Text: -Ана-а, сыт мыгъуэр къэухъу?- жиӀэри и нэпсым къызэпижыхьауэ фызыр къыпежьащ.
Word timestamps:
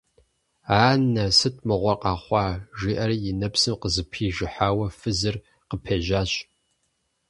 -Ана-а, 0.89 1.35
сыт 1.37 1.55
мыгъуэр 1.67 1.97
къэухъу?- 2.01 2.49
жиӀэри 2.79 3.17
и 3.31 3.33
нэпсым 3.39 3.75
къызэпижыхьауэ 3.81 4.87
фызыр 4.99 5.35
къыпежьащ. 5.69 6.31